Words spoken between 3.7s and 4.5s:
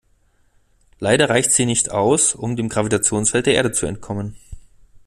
zu entkommen.